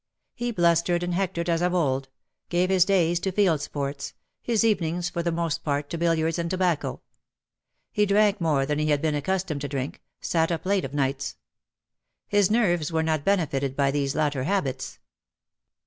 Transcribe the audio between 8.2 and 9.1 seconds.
more than he had